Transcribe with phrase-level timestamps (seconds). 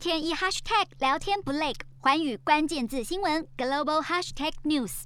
[0.00, 5.02] 天一 hashtag 聊天不累，环宇关键字新闻 global hashtag news。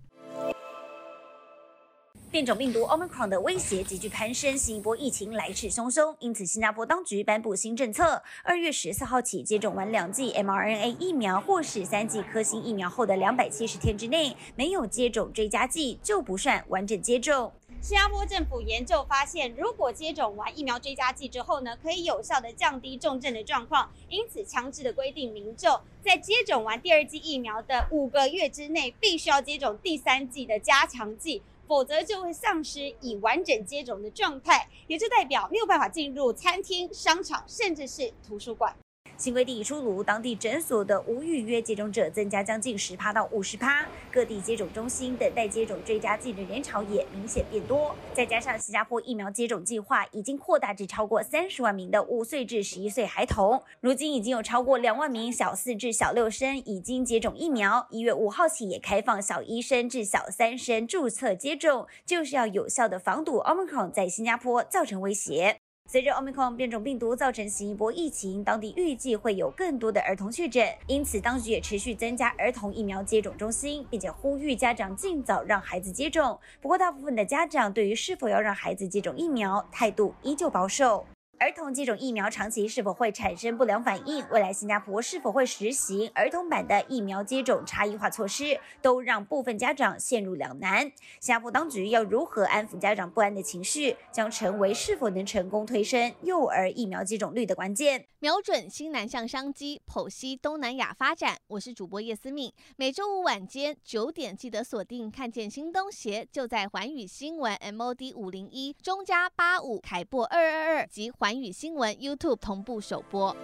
[2.31, 17.53] 变种病毒 Omicron 的威胁急剧攀升，新一波疫情来势汹汹，因此新加坡当局颁布新政策：二月十四号起，接种完两剂 mRNA 疫苗或是三剂科兴疫苗后的两百七十天之内，没有接种追加剂就不算完整接种。
[17.85, 31.43] 新加坡政府研究发现，如果接种完疫苗追加剂之后呢，可以有效地降低重症的状况，因此强制的规定民众在接种完第二剂疫苗的五个月之内，必须要接种第三剂的加强剂。
[31.67, 38.75] 否则就会丧失已完整接种的状态，也就代表没有办法进入餐厅、商场，甚至是图书馆。
[39.17, 47.95] 新规定一出炉，当地诊所的无预约接种者增加将近十趴到五十趴，各地接种中心等待接种追加剂的人潮也明显变多。
[48.13, 57.87] 再加上新加坡疫苗接种计划已经扩大至超过三十万名的五岁至十一岁孩童，如今已经有超过两万名小四至小六生已经接种疫苗。
[57.91, 65.61] 一月五号起也开放小一生至小三生注册接种，就是要有效的防堵 Omicron 在新加坡造成威胁。
[65.87, 76.37] 随着 Omicron 变种病毒造成新一波疫情，当地预计会有更多的儿童确诊，因此当局也持续增加儿童疫苗接种中心，并且呼吁家长尽早让孩子接种。
[76.61, 81.07] 不过，大部分的家长对于是否要让孩子接种疫苗，态度依旧保守。
[81.45, 84.27] 儿童接种疫苗长期是否会产生不良反应？
[84.31, 90.91] 未来新加坡是否会实行儿童版的疫苗接种差异化措施，都让部分家长陷入两难。
[91.21, 98.07] 新加坡当局要如何安抚家长不安的情绪，将成为是否能成功推升幼儿疫苗接种率的关键。
[98.21, 101.37] 瞄准新南向商机，剖析东南亚发展。
[101.49, 111.34] 我是主播叶思敏，每周五晚间九点记得锁定，看见新东协就在环宇新闻 MOD 五零一中加八五凯擘二二二及环。
[111.43, 113.35] 与新闻 YouTube 同步首播。